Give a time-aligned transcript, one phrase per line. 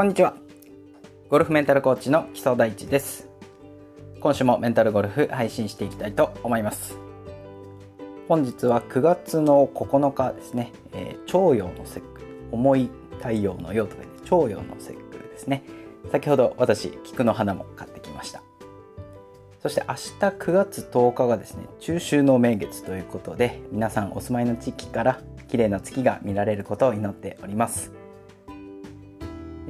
[0.00, 0.34] こんにちは。
[1.28, 3.28] ゴルフメンタルコーチの木曽大地です。
[4.18, 6.96] 今週もメンタルゴルフ配信していきたいと思います。
[8.26, 12.88] 本日は9月の9日ですね、えー、朝陽の節句、重い
[13.18, 15.64] 太陽の陽とか言って朝陽の節句ですね。
[16.10, 18.42] 先ほど私、菊の花も買ってきました。
[19.60, 27.99] そして明日9月10日がですね、中秋の名月ということで、皆さんお住まいの地域から綺麗な月が見られることを祈っております。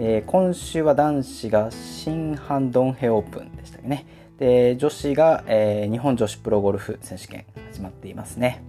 [0.03, 4.07] えー、今週は男子が新ハンドンヘオープンでしたっけね。
[4.39, 8.63] で、女子が、えー、日本女子プロゴルフ選手権始まっていますね。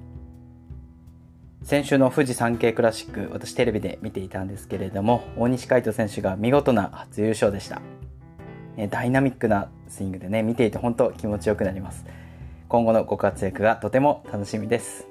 [1.64, 7.82] 先週の富士山系クラシック、私テレビで見ていたんですけれども、大西海斗選手が見事な初優勝でした。
[8.90, 12.06] ダイナミックなスイングでね、見ていて本当気持ちよくなります。
[12.68, 15.08] 今後のご活躍がとても楽しみです。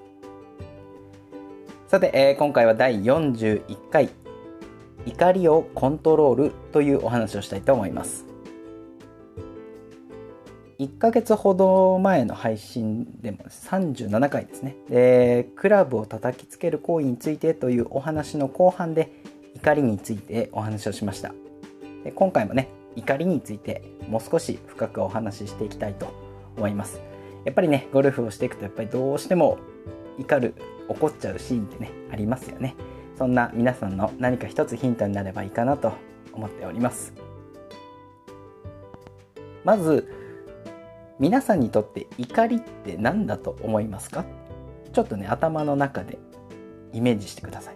[1.89, 4.11] さて、えー、今回は第41回
[5.06, 8.27] 怒りをコントロールというお話をしたいと思います。
[10.79, 14.77] 1ヶ月ほど前の配信でも37回ですね。
[14.89, 19.12] でクラブを叩きつける行為についてというお話の後半で
[19.56, 21.34] 怒りについてお話をしました。
[22.03, 26.15] で今回もね怒りについてもう少し深くお話ししていきたいと
[26.56, 27.03] 思います。
[27.45, 29.59] やっぱりねゴルフをしていくとやっぱりどうしても
[30.19, 30.55] 怒る
[30.89, 32.75] 怒っちゃうシーンってねありますよね。
[33.20, 35.92] そんな皆さんの何か一つヒントになればいいかなと
[36.32, 37.12] 思っております。
[39.62, 40.10] まず
[41.18, 44.24] 皆さんにとって怒りって何だと思いますか？
[44.94, 46.18] ちょっとね頭の中で
[46.94, 47.74] イメージしてください。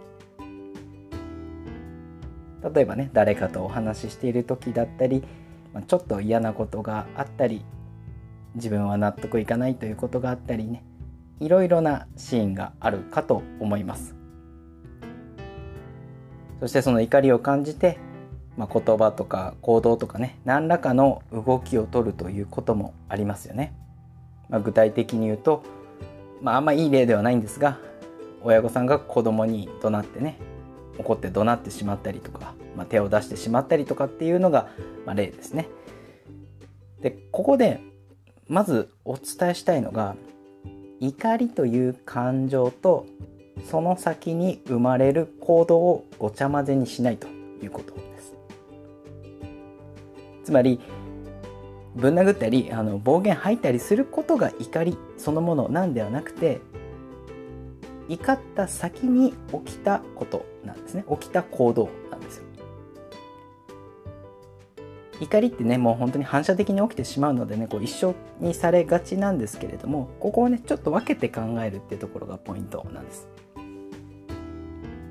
[2.74, 5.22] 例えばね誰かとお話ししている時だったり
[5.86, 7.66] ちょっと嫌なことがあったり
[8.54, 10.82] 自分は納得いかないということがあったりね
[11.38, 14.16] いろいろなシーンがあるかと思います。
[16.60, 17.98] そしてその怒りを感じて、
[18.56, 23.74] まあ、言葉とか行動とかね何らかの動きを取るということもありますよね。
[24.48, 25.62] まあ、具体的に言うと、
[26.42, 27.78] まあ、あんまいい例ではないんですが
[28.42, 30.39] 親御さんが子供に怒鳴ってね
[30.98, 34.68] 怒って怒鳴ってしまったりとか、まあ、手を出してしまったりとかっていうのが、
[35.07, 35.68] まあ、例ですね。
[37.01, 37.80] でここで
[38.48, 40.17] まずお伝えしたいのが
[41.01, 43.07] 怒りという感情と
[43.62, 47.28] その先に生まれる行動をごちゃ混ぜにしないと
[47.62, 48.34] いうことです。
[50.44, 50.80] つまり
[51.94, 56.60] ぶん殴ったりあの暴言吐いたりすることが怒りそのものなんではなくて
[58.08, 59.32] 怒った先に
[59.64, 61.04] 起きたことなんですね。
[61.08, 62.43] 起きた行動なんですよ。
[65.24, 73.29] 怒りってねもう本当に反射的に起きてしまうのでねこう一緒にされがちなんですけれどもここをねちょっと分けて考えるっていうところがポイントなんです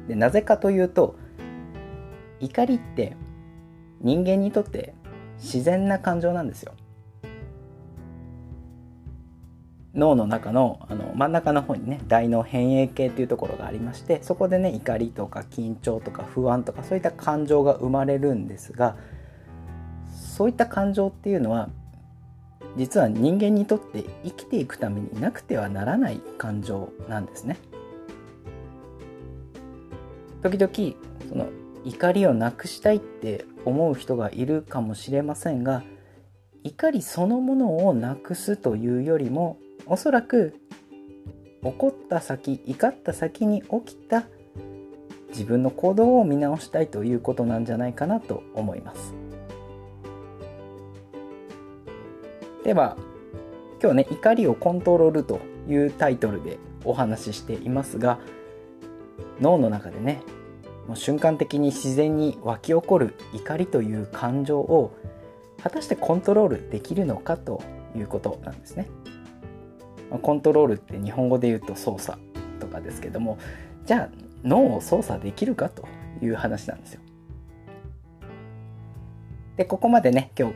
[0.07, 1.15] でなぜかというと
[2.39, 3.15] 怒りって
[4.01, 4.93] 人間にとって
[5.37, 6.73] 自然な感情なんですよ。
[9.95, 18.97] 脳の中のあの真ん中の方にね大脳変影系っていうところがありましてそこでね怒りとか緊張とか不安とかそういった感情が生まれるんですが
[20.33, 21.69] そういった感情っていうのは
[22.75, 27.59] 実は人間にとって生きていくためになくてはならない感情なんですね。
[30.41, 30.73] 時々
[31.29, 31.49] その
[31.85, 35.83] 怒りをなくしたいって思う人がいるかもしれませんが
[36.63, 40.55] 怒りそのものをなくすというよりもおそらく
[41.61, 44.23] 怒った先怒った先に起きた
[45.29, 49.13] 自分の行動を見直したいということなんじゃないかなと思います
[52.63, 52.97] では
[53.81, 58.19] 今日ね怒りをコントロールというタイトルでお話ししていますが
[59.41, 60.21] 脳の中でね
[60.87, 64.95] もう瞬間的に自然に湧き起こる怒りという感情を
[65.61, 67.63] 果たしてコントロールできるのかと
[67.95, 68.89] いうことなんですね。
[70.21, 72.19] コントロールって日本語で言うと操作
[72.59, 73.39] とかですけども
[73.85, 74.09] じゃあ
[74.43, 75.87] 脳を操作できるかと
[76.21, 77.01] いう話なんですよ。
[79.57, 80.55] でここまでね今日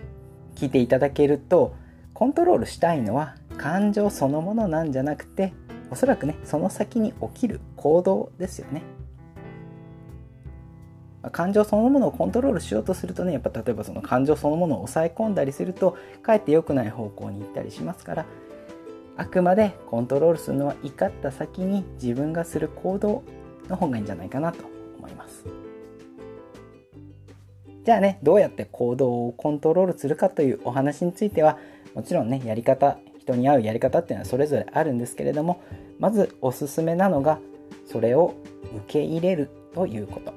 [0.55, 1.75] 聞いていただけると
[2.17, 5.53] コントロールしたいのは感情そのものなんじゃなくて
[5.91, 8.81] おそらくねその先に起きる行動ですよね。
[11.31, 18.25] 感情そのものをコントロールしようとするとねやっぱ例えばその感情そのものを抑え込んだりするとかえって良くない方向に行ったりしますから
[19.15, 23.23] あくまでコントロールするのは怒った先に自分がする行動
[23.67, 24.63] の方がいいんじゃないかなと
[24.97, 25.45] 思います
[27.85, 31.57] じゃあねどうやって行動をコントロールするかというお話については
[31.97, 35.63] もちろんねやり方人に合うやり方っていうのはそれぞれあるんですけれども
[35.97, 37.39] まずおすすめなのが
[37.87, 38.35] それを
[38.65, 40.31] 受け入れるということ。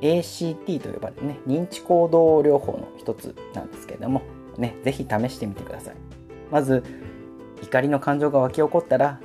[0.00, 4.20] ACT と呼ばれるね認知行動療法の一つなんですけれども
[4.58, 5.94] ね是非試してみてください。
[6.50, 6.82] まず
[7.62, 9.20] 怒りの感情が湧き起こったら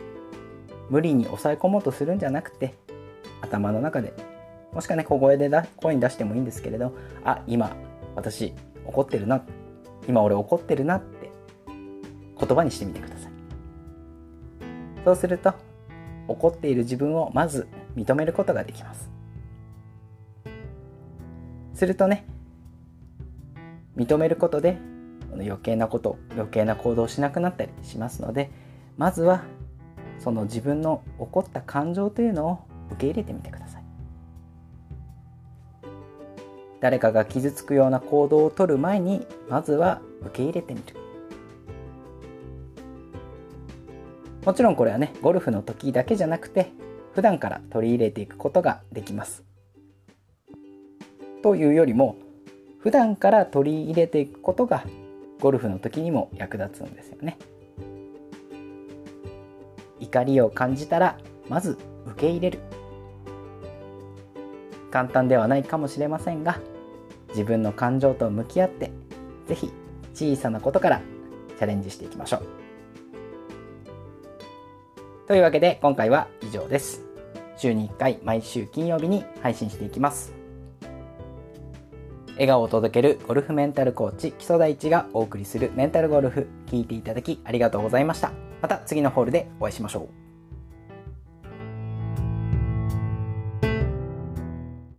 [0.91, 2.75] 無理に抑え込もうとするんじゃなくて
[3.41, 4.13] 頭の中で
[4.71, 6.93] もしくはね小声でだ声に出してもいいんですけれど
[7.25, 7.75] あ今
[8.15, 8.53] 私
[8.85, 9.43] 怒ってるな。
[10.07, 11.21] 今俺怒ってるなって。
[12.41, 13.31] 言葉にしてみてください。
[15.05, 15.53] そうすると
[16.27, 19.09] 怒っている自分をまず認めることができます。
[21.73, 22.25] するとね
[23.95, 24.77] 認めることで
[25.33, 28.51] 余計なこと余計な行動をしなくなったりしますので
[28.97, 29.43] まずは
[30.19, 32.59] その自分の起こった感情というのを
[32.91, 33.80] 受け入れてみてください。
[36.81, 40.95] 誰かが傷つくような行動をとる前にまずは受け入れてみる。
[44.43, 46.71] もちろんこれはねゴルフの時だけじゃなくて
[47.13, 49.43] 普段から取り入れていくことができます。
[51.43, 52.15] というよりも
[52.79, 54.83] 普段から取り入れていくことが
[55.39, 57.37] ゴルフの時にも役立つんですよね。
[59.99, 61.77] 怒りを感じたらまず
[62.07, 62.59] 受け入れる。
[64.89, 66.59] 簡単ではないかもしれませんが
[67.31, 68.91] 自分の感情と向き合って
[69.47, 69.71] 是非
[70.13, 71.01] 小さなことから
[71.57, 72.47] チャレンジしていきましょう。
[75.27, 77.05] というわけで今回は以上です。
[77.57, 80.33] 週に1回毎週金曜日に配信していきます。
[82.33, 88.31] 笑顔を届けるゴルフメンタルコーチ木曽大地がお送りするメンタルゴルフ聞いていただきありがとうございました。
[88.61, 90.20] また次のホールでお会いしましょう。